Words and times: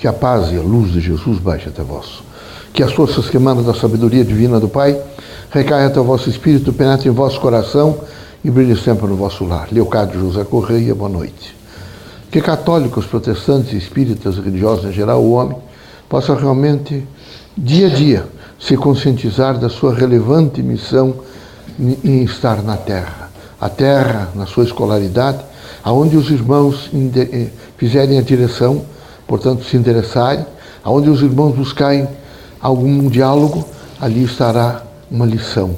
Que 0.00 0.08
a 0.08 0.12
paz 0.14 0.50
e 0.50 0.56
a 0.56 0.62
luz 0.62 0.92
de 0.92 1.00
Jesus 1.00 1.38
baixe 1.38 1.68
até 1.68 1.82
vós. 1.82 2.22
Que 2.72 2.82
as 2.82 2.90
forças 2.90 3.28
que 3.28 3.36
emanam 3.36 3.62
da 3.62 3.74
sabedoria 3.74 4.24
divina 4.24 4.58
do 4.58 4.66
Pai 4.68 4.98
recaia 5.50 5.88
até 5.88 6.00
o 6.00 6.04
vosso 6.04 6.30
espírito, 6.30 6.72
penetre 6.72 7.10
em 7.10 7.12
vosso 7.12 7.38
coração 7.38 8.00
e 8.42 8.50
brilhe 8.50 8.74
sempre 8.76 9.06
no 9.06 9.14
vosso 9.14 9.44
lar. 9.44 9.68
Leocádio 9.70 10.18
José 10.18 10.42
Correia, 10.44 10.94
boa 10.94 11.10
noite. 11.10 11.54
Que 12.30 12.40
católicos, 12.40 13.04
protestantes, 13.04 13.74
espíritas, 13.74 14.38
religiosos 14.38 14.86
em 14.86 14.92
geral, 14.92 15.22
o 15.22 15.32
homem, 15.32 15.58
possa 16.08 16.34
realmente, 16.34 17.06
dia 17.54 17.88
a 17.88 17.90
dia, 17.90 18.26
se 18.58 18.78
conscientizar 18.78 19.58
da 19.58 19.68
sua 19.68 19.94
relevante 19.94 20.62
missão 20.62 21.14
em 21.78 22.22
estar 22.24 22.62
na 22.62 22.78
Terra. 22.78 23.30
A 23.60 23.68
Terra, 23.68 24.30
na 24.34 24.46
sua 24.46 24.64
escolaridade, 24.64 25.40
aonde 25.84 26.16
os 26.16 26.30
irmãos 26.30 26.90
eh, 26.94 27.48
fizerem 27.76 28.18
a 28.18 28.22
direção, 28.22 28.82
portanto, 29.30 29.64
se 29.64 29.76
interessarem, 29.76 30.44
aonde 30.82 31.08
os 31.08 31.22
irmãos 31.22 31.54
buscarem 31.54 32.08
algum 32.60 33.08
diálogo, 33.08 33.64
ali 34.00 34.24
estará 34.24 34.82
uma 35.08 35.24
lição. 35.24 35.76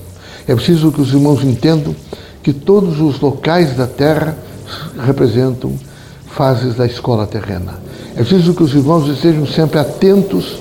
É 0.48 0.54
preciso 0.54 0.90
que 0.90 1.02
os 1.02 1.12
irmãos 1.12 1.44
entendam 1.44 1.94
que 2.42 2.54
todos 2.54 2.98
os 2.98 3.20
locais 3.20 3.76
da 3.76 3.86
Terra 3.86 4.38
representam 5.04 5.78
fases 6.28 6.76
da 6.76 6.86
escola 6.86 7.26
terrena. 7.26 7.74
É 8.16 8.24
preciso 8.24 8.54
que 8.54 8.62
os 8.62 8.74
irmãos 8.74 9.06
estejam 9.06 9.46
sempre 9.46 9.78
atentos, 9.78 10.56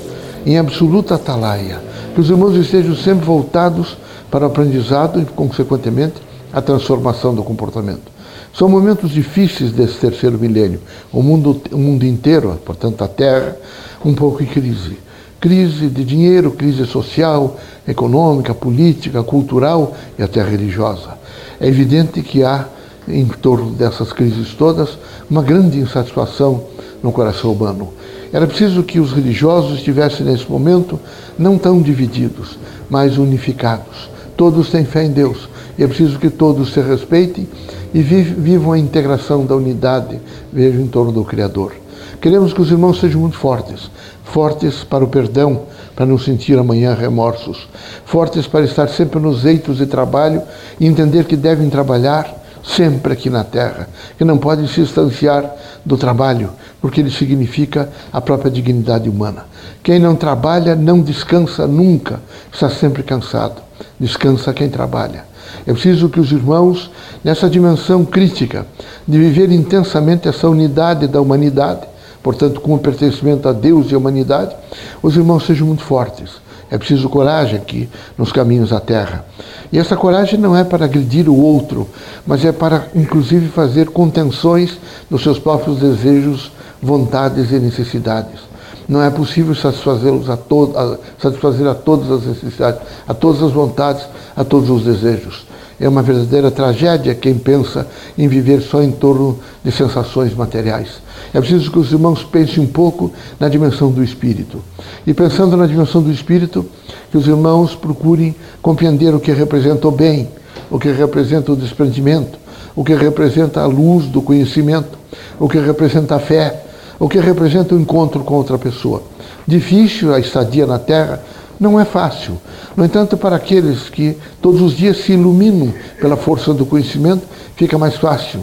em 0.45 0.57
absoluta 0.57 1.15
atalaia, 1.15 1.81
que 2.13 2.19
os 2.19 2.29
irmãos 2.29 2.57
estejam 2.57 2.93
sempre 2.93 3.25
voltados 3.25 3.97
para 4.29 4.43
o 4.43 4.47
aprendizado 4.47 5.21
e, 5.21 5.23
consequentemente, 5.23 6.15
a 6.51 6.61
transformação 6.61 7.33
do 7.33 7.41
comportamento. 7.41 8.11
São 8.53 8.67
momentos 8.67 9.11
difíceis 9.11 9.71
desse 9.71 9.97
terceiro 9.97 10.37
milênio. 10.37 10.81
O 11.11 11.23
mundo, 11.23 11.61
o 11.71 11.77
mundo 11.77 12.05
inteiro, 12.05 12.59
portanto 12.65 13.03
a 13.03 13.07
Terra, 13.07 13.55
um 14.03 14.13
pouco 14.13 14.43
em 14.43 14.45
crise. 14.45 14.97
Crise 15.39 15.87
de 15.87 16.03
dinheiro, 16.03 16.51
crise 16.51 16.85
social, 16.85 17.57
econômica, 17.87 18.53
política, 18.53 19.23
cultural 19.23 19.95
e 20.19 20.21
até 20.21 20.43
religiosa. 20.43 21.17
É 21.59 21.67
evidente 21.67 22.21
que 22.21 22.43
há, 22.43 22.67
em 23.07 23.25
torno 23.25 23.71
dessas 23.71 24.13
crises 24.13 24.53
todas, 24.53 24.97
uma 25.29 25.41
grande 25.41 25.79
insatisfação 25.79 26.63
no 27.01 27.11
coração 27.11 27.53
humano. 27.53 27.91
Era 28.33 28.45
preciso 28.45 28.83
que 28.83 28.99
os 28.99 29.13
religiosos 29.13 29.77
estivessem 29.77 30.25
nesse 30.25 30.49
momento 30.49 30.99
não 31.39 31.57
tão 31.57 31.81
divididos, 31.81 32.57
mas 32.89 33.17
unificados. 33.17 34.09
Todos 34.37 34.69
têm 34.69 34.85
fé 34.85 35.05
em 35.05 35.11
Deus 35.11 35.49
e 35.77 35.83
é 35.83 35.87
preciso 35.87 36.19
que 36.19 36.29
todos 36.29 36.73
se 36.73 36.81
respeitem 36.81 37.47
e 37.93 38.01
vivam 38.01 38.71
a 38.71 38.79
integração 38.79 39.45
da 39.45 39.55
unidade, 39.55 40.19
vejo 40.51 40.79
em 40.79 40.87
torno 40.87 41.11
do 41.11 41.23
Criador. 41.23 41.73
Queremos 42.21 42.53
que 42.53 42.61
os 42.61 42.71
irmãos 42.71 42.99
sejam 42.99 43.21
muito 43.21 43.37
fortes, 43.37 43.89
fortes 44.23 44.83
para 44.83 45.03
o 45.03 45.07
perdão, 45.07 45.63
para 45.95 46.05
não 46.05 46.17
sentir 46.17 46.57
amanhã 46.57 46.93
remorsos, 46.93 47.67
fortes 48.05 48.47
para 48.47 48.63
estar 48.63 48.87
sempre 48.89 49.19
nos 49.19 49.45
eitos 49.45 49.77
de 49.77 49.85
trabalho 49.85 50.41
e 50.79 50.85
entender 50.85 51.25
que 51.25 51.35
devem 51.35 51.69
trabalhar 51.69 52.41
sempre 52.63 53.13
aqui 53.13 53.29
na 53.29 53.43
terra, 53.43 53.89
que 54.17 54.23
não 54.23 54.37
podem 54.37 54.67
se 54.67 54.81
distanciar 54.81 55.51
do 55.83 55.97
trabalho, 55.97 56.51
porque 56.79 57.01
ele 57.01 57.11
significa 57.11 57.89
a 58.13 58.21
própria 58.21 58.51
dignidade 58.51 59.09
humana. 59.09 59.45
Quem 59.83 59.99
não 59.99 60.15
trabalha 60.15 60.75
não 60.75 61.01
descansa 61.01 61.65
nunca, 61.65 62.19
está 62.53 62.69
sempre 62.69 63.03
cansado. 63.03 63.61
Descansa 63.99 64.53
quem 64.53 64.69
trabalha. 64.69 65.30
É 65.65 65.73
preciso 65.73 66.09
que 66.09 66.19
os 66.19 66.31
irmãos, 66.31 66.91
nessa 67.23 67.49
dimensão 67.49 68.03
crítica 68.03 68.65
de 69.07 69.17
viver 69.17 69.51
intensamente 69.51 70.27
essa 70.27 70.47
unidade 70.47 71.07
da 71.07 71.21
humanidade, 71.21 71.81
portanto, 72.23 72.61
com 72.61 72.73
o 72.73 72.79
pertencimento 72.79 73.47
a 73.47 73.53
Deus 73.53 73.91
e 73.91 73.95
à 73.95 73.97
humanidade, 73.97 74.55
os 75.01 75.15
irmãos 75.15 75.45
sejam 75.45 75.67
muito 75.67 75.83
fortes. 75.83 76.41
É 76.69 76.77
preciso 76.77 77.09
coragem 77.09 77.57
aqui 77.57 77.89
nos 78.17 78.31
caminhos 78.31 78.69
da 78.69 78.79
terra. 78.79 79.25
E 79.73 79.77
essa 79.77 79.97
coragem 79.97 80.39
não 80.39 80.55
é 80.55 80.63
para 80.63 80.85
agredir 80.85 81.27
o 81.27 81.35
outro, 81.35 81.87
mas 82.25 82.45
é 82.45 82.51
para, 82.53 82.87
inclusive, 82.95 83.49
fazer 83.49 83.89
contenções 83.89 84.77
dos 85.09 85.21
seus 85.21 85.37
próprios 85.37 85.79
desejos, 85.79 86.51
vontades 86.81 87.51
e 87.51 87.59
necessidades. 87.59 88.50
Não 88.91 89.01
é 89.01 89.09
possível 89.09 89.55
satisfazê-los 89.55 90.29
a, 90.29 90.35
to 90.35 90.73
a 90.75 90.97
satisfazer 91.17 91.65
a 91.65 91.73
todas 91.73 92.11
as 92.11 92.25
necessidades, 92.25 92.81
a 93.07 93.13
todas 93.13 93.41
as 93.41 93.53
vontades, 93.53 94.05
a 94.35 94.43
todos 94.43 94.69
os 94.69 94.83
desejos. 94.83 95.45
É 95.79 95.87
uma 95.87 96.03
verdadeira 96.03 96.51
tragédia 96.51 97.15
quem 97.15 97.35
pensa 97.35 97.87
em 98.17 98.27
viver 98.27 98.59
só 98.59 98.83
em 98.83 98.91
torno 98.91 99.39
de 99.63 99.71
sensações 99.71 100.35
materiais. 100.35 101.01
É 101.33 101.39
preciso 101.39 101.71
que 101.71 101.79
os 101.79 101.89
irmãos 101.89 102.25
pensem 102.25 102.61
um 102.61 102.67
pouco 102.67 103.13
na 103.39 103.47
dimensão 103.47 103.89
do 103.89 104.03
espírito. 104.03 104.61
E 105.07 105.13
pensando 105.13 105.55
na 105.55 105.67
dimensão 105.67 106.03
do 106.03 106.11
espírito, 106.11 106.65
que 107.09 107.17
os 107.17 107.25
irmãos 107.27 107.73
procurem 107.73 108.35
compreender 108.61 109.15
o 109.15 109.21
que 109.21 109.31
representa 109.31 109.87
o 109.87 109.91
bem, 109.91 110.27
o 110.69 110.77
que 110.77 110.91
representa 110.91 111.53
o 111.53 111.55
desprendimento, 111.55 112.37
o 112.75 112.83
que 112.83 112.93
representa 112.93 113.61
a 113.61 113.67
luz 113.67 114.07
do 114.07 114.21
conhecimento, 114.21 114.99
o 115.39 115.47
que 115.47 115.59
representa 115.59 116.15
a 116.15 116.19
fé, 116.19 116.65
o 117.01 117.09
que 117.09 117.17
representa 117.19 117.73
o 117.73 117.79
encontro 117.79 118.19
com 118.19 118.35
outra 118.35 118.59
pessoa. 118.59 119.01
Difícil 119.47 120.13
a 120.13 120.19
estadia 120.19 120.67
na 120.67 120.77
Terra, 120.77 121.19
não 121.59 121.79
é 121.79 121.83
fácil. 121.83 122.37
No 122.77 122.85
entanto, 122.85 123.17
para 123.17 123.35
aqueles 123.35 123.89
que 123.89 124.15
todos 124.39 124.61
os 124.61 124.77
dias 124.77 124.97
se 124.97 125.13
iluminam 125.13 125.73
pela 125.99 126.15
força 126.15 126.53
do 126.53 126.63
conhecimento, 126.63 127.23
fica 127.55 127.75
mais 127.75 127.97
fácil, 127.97 128.41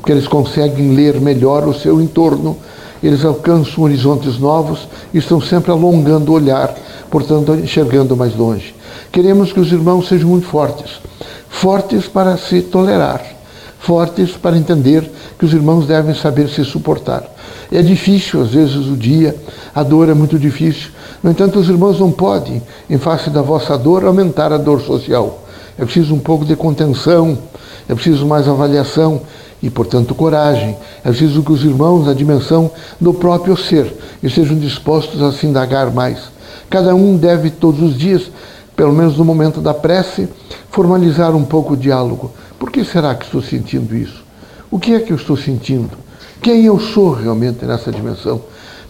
porque 0.00 0.10
eles 0.10 0.26
conseguem 0.26 0.92
ler 0.92 1.20
melhor 1.20 1.68
o 1.68 1.72
seu 1.72 2.00
entorno, 2.00 2.56
eles 3.00 3.24
alcançam 3.24 3.84
horizontes 3.84 4.40
novos 4.40 4.88
e 5.14 5.18
estão 5.18 5.40
sempre 5.40 5.70
alongando 5.70 6.32
o 6.32 6.34
olhar, 6.34 6.74
portanto, 7.08 7.54
enxergando 7.54 8.16
mais 8.16 8.34
longe. 8.34 8.74
Queremos 9.12 9.52
que 9.52 9.60
os 9.60 9.70
irmãos 9.70 10.08
sejam 10.08 10.28
muito 10.28 10.48
fortes 10.48 11.00
fortes 11.50 12.08
para 12.08 12.38
se 12.38 12.62
tolerar, 12.62 13.22
fortes 13.80 14.32
para 14.32 14.56
entender 14.56 15.10
que 15.38 15.44
os 15.44 15.52
irmãos 15.52 15.86
devem 15.86 16.14
saber 16.14 16.48
se 16.48 16.64
suportar. 16.64 17.24
É 17.72 17.82
difícil, 17.82 18.42
às 18.42 18.50
vezes, 18.50 18.86
o 18.86 18.96
dia, 18.96 19.34
a 19.74 19.82
dor 19.82 20.08
é 20.08 20.14
muito 20.14 20.38
difícil. 20.38 20.90
No 21.22 21.30
entanto, 21.30 21.58
os 21.58 21.68
irmãos 21.68 21.98
não 21.98 22.12
podem, 22.12 22.62
em 22.88 22.98
face 22.98 23.30
da 23.30 23.42
vossa 23.42 23.76
dor, 23.78 24.04
aumentar 24.04 24.52
a 24.52 24.58
dor 24.58 24.80
social. 24.82 25.44
É 25.78 25.84
preciso 25.84 26.14
um 26.14 26.18
pouco 26.18 26.44
de 26.44 26.54
contenção, 26.54 27.38
é 27.88 27.94
preciso 27.94 28.26
mais 28.26 28.46
avaliação 28.46 29.22
e, 29.62 29.70
portanto, 29.70 30.14
coragem. 30.14 30.76
É 31.02 31.08
preciso 31.08 31.42
que 31.42 31.52
os 31.52 31.64
irmãos, 31.64 32.06
na 32.06 32.12
dimensão 32.12 32.70
do 33.00 33.14
próprio 33.14 33.56
ser, 33.56 33.92
estejam 34.22 34.58
dispostos 34.58 35.22
a 35.22 35.32
se 35.32 35.46
indagar 35.46 35.90
mais. 35.90 36.18
Cada 36.68 36.94
um 36.94 37.16
deve, 37.16 37.50
todos 37.50 37.82
os 37.82 37.96
dias, 37.96 38.30
pelo 38.80 38.94
menos 38.94 39.18
no 39.18 39.26
momento 39.26 39.60
da 39.60 39.74
prece, 39.74 40.26
formalizar 40.70 41.36
um 41.36 41.44
pouco 41.44 41.74
o 41.74 41.76
diálogo. 41.76 42.30
Por 42.58 42.70
que 42.70 42.82
será 42.82 43.14
que 43.14 43.26
estou 43.26 43.42
sentindo 43.42 43.94
isso? 43.94 44.24
O 44.70 44.78
que 44.78 44.94
é 44.94 45.00
que 45.00 45.12
eu 45.12 45.16
estou 45.16 45.36
sentindo? 45.36 45.90
Quem 46.40 46.64
eu 46.64 46.80
sou 46.80 47.12
realmente 47.12 47.66
nessa 47.66 47.92
dimensão? 47.92 48.40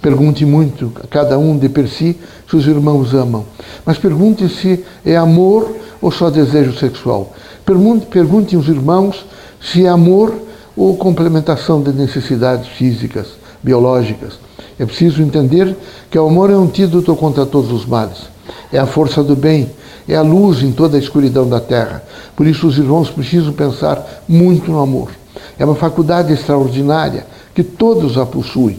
Pergunte 0.00 0.46
muito 0.46 0.92
cada 1.10 1.36
um 1.40 1.58
de 1.58 1.68
per 1.68 1.88
si 1.88 2.16
se 2.48 2.54
os 2.54 2.68
irmãos 2.68 3.12
amam. 3.14 3.44
Mas 3.84 3.98
pergunte 3.98 4.48
se 4.48 4.84
é 5.04 5.16
amor 5.16 5.74
ou 6.00 6.12
só 6.12 6.30
desejo 6.30 6.78
sexual. 6.78 7.32
Pergunte, 7.66 8.06
pergunte 8.06 8.54
aos 8.54 8.68
irmãos 8.68 9.26
se 9.60 9.86
é 9.86 9.88
amor 9.88 10.32
ou 10.76 10.96
complementação 10.98 11.82
de 11.82 11.92
necessidades 11.92 12.68
físicas, 12.68 13.26
biológicas. 13.60 14.38
É 14.78 14.86
preciso 14.86 15.20
entender 15.20 15.76
que 16.08 16.16
o 16.16 16.28
amor 16.28 16.48
é 16.48 16.54
um 16.54 16.62
antídoto 16.62 17.16
contra 17.16 17.44
todos 17.44 17.72
os 17.72 17.84
males. 17.84 18.30
É 18.72 18.78
a 18.78 18.86
força 18.86 19.22
do 19.22 19.34
bem, 19.34 19.68
é 20.08 20.16
a 20.16 20.22
luz 20.22 20.62
em 20.62 20.72
toda 20.72 20.96
a 20.96 21.00
escuridão 21.00 21.48
da 21.48 21.60
terra. 21.60 22.02
Por 22.36 22.46
isso 22.46 22.66
os 22.66 22.78
irmãos 22.78 23.10
precisam 23.10 23.52
pensar 23.52 24.22
muito 24.28 24.70
no 24.70 24.80
amor. 24.80 25.10
É 25.58 25.64
uma 25.64 25.74
faculdade 25.74 26.32
extraordinária 26.32 27.26
que 27.54 27.62
todos 27.62 28.16
a 28.18 28.24
possuem. 28.26 28.78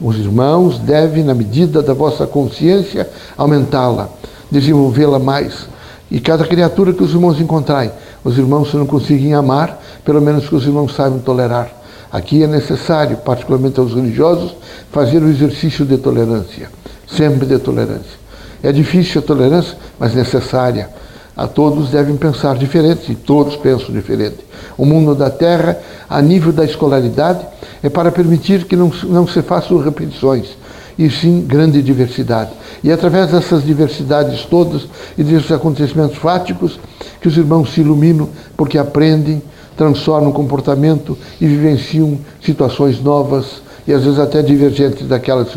Os 0.00 0.16
irmãos 0.16 0.78
devem, 0.78 1.22
na 1.22 1.34
medida 1.34 1.82
da 1.82 1.94
vossa 1.94 2.26
consciência, 2.26 3.08
aumentá-la, 3.36 4.08
desenvolvê-la 4.50 5.18
mais. 5.18 5.66
E 6.10 6.18
cada 6.20 6.44
criatura 6.44 6.92
que 6.92 7.02
os 7.02 7.12
irmãos 7.12 7.40
encontrarem, 7.40 7.92
os 8.24 8.36
irmãos, 8.36 8.70
se 8.70 8.76
não 8.76 8.86
conseguem 8.86 9.34
amar, 9.34 9.80
pelo 10.04 10.20
menos 10.20 10.48
que 10.48 10.54
os 10.54 10.64
irmãos 10.64 10.94
saibam 10.94 11.20
tolerar. 11.20 11.70
Aqui 12.10 12.42
é 12.42 12.46
necessário, 12.46 13.16
particularmente 13.18 13.80
aos 13.80 13.94
religiosos, 13.94 14.54
fazer 14.90 15.22
o 15.22 15.28
exercício 15.28 15.84
de 15.84 15.96
tolerância, 15.96 16.68
sempre 17.06 17.46
de 17.46 17.58
tolerância. 17.58 18.21
É 18.62 18.70
difícil 18.70 19.20
a 19.20 19.24
tolerância, 19.24 19.76
mas 19.98 20.14
necessária. 20.14 20.88
A 21.36 21.46
todos 21.46 21.88
devem 21.90 22.16
pensar 22.16 22.56
diferente, 22.56 23.12
e 23.12 23.14
todos 23.14 23.56
pensam 23.56 23.92
diferente. 23.92 24.38
O 24.76 24.84
mundo 24.84 25.14
da 25.14 25.30
Terra, 25.30 25.78
a 26.08 26.20
nível 26.20 26.52
da 26.52 26.64
escolaridade, 26.64 27.40
é 27.82 27.88
para 27.88 28.12
permitir 28.12 28.64
que 28.64 28.76
não, 28.76 28.92
não 29.04 29.26
se 29.26 29.40
façam 29.42 29.78
repetições, 29.78 30.56
e 30.98 31.10
sim 31.10 31.40
grande 31.46 31.82
diversidade. 31.82 32.50
E 32.84 32.90
é 32.90 32.92
através 32.92 33.30
dessas 33.30 33.64
diversidades 33.64 34.44
todas 34.44 34.82
e 35.16 35.24
desses 35.24 35.50
acontecimentos 35.50 36.18
fáticos 36.18 36.78
que 37.20 37.28
os 37.28 37.36
irmãos 37.36 37.72
se 37.72 37.80
iluminam, 37.80 38.28
porque 38.56 38.76
aprendem, 38.76 39.42
transformam 39.76 40.30
o 40.30 40.34
comportamento 40.34 41.16
e 41.40 41.46
vivenciam 41.46 42.18
situações 42.42 43.02
novas 43.02 43.62
e 43.86 43.92
às 43.92 44.04
vezes 44.04 44.18
até 44.18 44.42
divergentes 44.42 45.08
daquelas, 45.08 45.48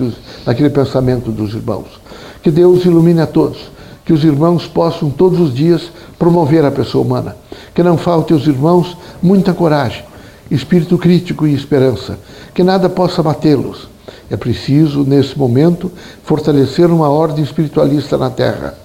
daquele 0.46 0.70
pensamento 0.70 1.32
dos 1.32 1.54
irmãos. 1.54 2.05
Que 2.46 2.52
Deus 2.52 2.86
ilumine 2.86 3.22
a 3.22 3.26
todos, 3.26 3.58
que 4.06 4.14
os 4.14 4.24
irmãos 4.24 4.68
possam 4.68 5.10
todos 5.10 5.40
os 5.40 5.52
dias 5.52 5.92
promover 6.20 6.64
a 6.64 6.70
pessoa 6.70 7.04
humana, 7.04 7.36
que 7.74 7.82
não 7.82 7.98
falte 7.98 8.34
aos 8.34 8.46
irmãos 8.46 8.96
muita 9.20 9.52
coragem, 9.52 10.04
espírito 10.52 10.96
crítico 10.96 11.48
e 11.48 11.56
esperança, 11.56 12.20
que 12.54 12.62
nada 12.62 12.88
possa 12.88 13.24
batê-los. 13.24 13.88
É 14.30 14.38
preciso, 14.38 15.04
nesse 15.04 15.36
momento, 15.36 15.92
fortalecer 16.24 16.86
uma 16.92 17.10
ordem 17.10 17.44
espiritualista 17.44 18.16
na 18.16 18.30
Terra. 18.30 18.76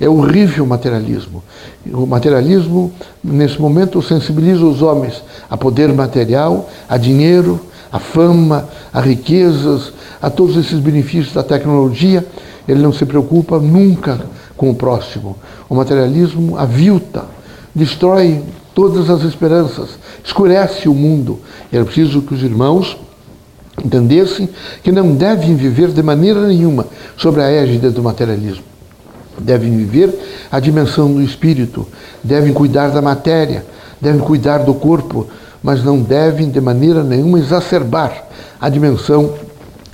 É 0.00 0.08
horrível 0.08 0.62
o 0.62 0.68
materialismo. 0.68 1.42
O 1.92 2.06
materialismo, 2.06 2.92
nesse 3.20 3.60
momento, 3.60 4.00
sensibiliza 4.00 4.64
os 4.64 4.80
homens 4.80 5.20
a 5.50 5.56
poder 5.56 5.92
material, 5.92 6.70
a 6.88 6.96
dinheiro, 6.96 7.58
a 7.90 7.98
fama, 7.98 8.68
a 8.92 9.00
riquezas, 9.00 9.92
a 10.20 10.30
todos 10.30 10.56
esses 10.56 10.78
benefícios 10.78 11.34
da 11.34 11.42
tecnologia. 11.42 12.26
Ele 12.66 12.82
não 12.82 12.92
se 12.92 13.06
preocupa 13.06 13.58
nunca 13.58 14.20
com 14.56 14.70
o 14.70 14.74
próximo. 14.74 15.36
O 15.68 15.74
materialismo 15.74 16.58
avilta, 16.58 17.24
destrói 17.74 18.42
todas 18.74 19.08
as 19.08 19.22
esperanças, 19.22 19.90
escurece 20.24 20.88
o 20.88 20.94
mundo. 20.94 21.40
Era 21.72 21.84
preciso 21.84 22.22
que 22.22 22.34
os 22.34 22.42
irmãos 22.42 22.96
entendessem 23.84 24.48
que 24.82 24.92
não 24.92 25.14
devem 25.14 25.54
viver 25.54 25.88
de 25.88 26.02
maneira 26.02 26.46
nenhuma 26.46 26.86
sobre 27.16 27.42
a 27.42 27.50
égide 27.50 27.90
do 27.90 28.02
materialismo. 28.02 28.64
Devem 29.38 29.76
viver 29.76 30.12
a 30.50 30.58
dimensão 30.58 31.12
do 31.12 31.22
espírito, 31.22 31.86
devem 32.22 32.52
cuidar 32.52 32.88
da 32.88 33.00
matéria, 33.00 33.64
devem 34.00 34.20
cuidar 34.20 34.58
do 34.58 34.74
corpo, 34.74 35.28
mas 35.62 35.84
não 35.84 36.00
devem 36.00 36.50
de 36.50 36.60
maneira 36.60 37.02
nenhuma 37.02 37.38
exacerbar 37.38 38.24
a 38.60 38.68
dimensão 38.68 39.34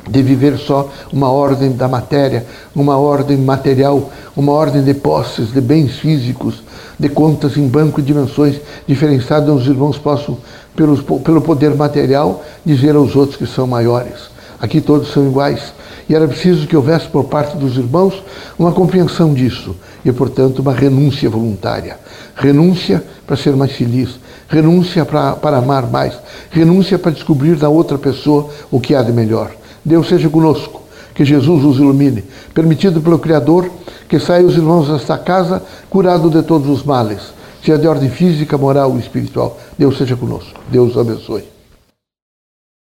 de 0.08 0.22
viver 0.22 0.58
só 0.58 0.90
uma 1.12 1.30
ordem 1.30 1.72
da 1.72 1.88
matéria, 1.88 2.46
uma 2.74 2.98
ordem 2.98 3.38
material, 3.38 4.10
uma 4.36 4.52
ordem 4.52 4.82
de 4.82 4.94
posses, 4.94 5.52
de 5.52 5.60
bens 5.60 5.98
físicos, 5.98 6.62
de 6.98 7.08
contas 7.08 7.56
em 7.56 7.66
banco 7.66 8.00
e 8.00 8.02
dimensões 8.02 8.60
diferenciadas, 8.86 9.48
onde 9.48 9.62
os 9.62 9.68
irmãos 9.68 9.98
possam, 9.98 10.36
pelo, 10.76 11.02
pelo 11.20 11.40
poder 11.40 11.74
material, 11.74 12.44
dizer 12.64 12.94
aos 12.94 13.16
outros 13.16 13.36
que 13.36 13.46
são 13.46 13.66
maiores. 13.66 14.34
Aqui 14.60 14.80
todos 14.80 15.12
são 15.12 15.26
iguais. 15.26 15.72
E 16.08 16.14
era 16.14 16.28
preciso 16.28 16.66
que 16.66 16.76
houvesse 16.76 17.06
por 17.06 17.24
parte 17.24 17.56
dos 17.56 17.76
irmãos 17.76 18.22
uma 18.58 18.72
compreensão 18.72 19.32
disso 19.32 19.74
e, 20.04 20.12
portanto, 20.12 20.58
uma 20.60 20.72
renúncia 20.72 21.30
voluntária. 21.30 21.98
Renúncia 22.36 23.02
para 23.26 23.36
ser 23.36 23.56
mais 23.56 23.72
feliz, 23.72 24.18
renúncia 24.48 25.04
para, 25.04 25.56
amar 25.56 25.90
mais, 25.90 26.14
renúncia 26.50 26.98
para 26.98 27.12
descobrir 27.12 27.58
na 27.58 27.68
outra 27.68 27.98
pessoa 27.98 28.50
o 28.70 28.80
que 28.80 28.94
há 28.94 29.02
de 29.02 29.12
melhor. 29.12 29.50
Deus 29.84 30.08
seja 30.08 30.28
conosco, 30.28 30.82
que 31.14 31.24
Jesus 31.24 31.64
os 31.64 31.78
ilumine, 31.78 32.24
permitido 32.52 33.00
pelo 33.00 33.18
Criador 33.18 33.70
que 34.08 34.18
saiam 34.18 34.48
os 34.48 34.56
irmãos 34.56 34.88
desta 34.88 35.16
casa 35.16 35.62
curados 35.88 36.30
de 36.30 36.42
todos 36.42 36.68
os 36.68 36.84
males, 36.84 37.20
seja 37.62 37.78
de 37.78 37.86
ordem 37.86 38.10
física, 38.10 38.58
moral 38.58 38.90
ou 38.90 38.98
espiritual. 38.98 39.58
Deus 39.78 39.96
seja 39.96 40.16
conosco. 40.16 40.60
Deus 40.70 40.96
abençoe. 40.96 41.53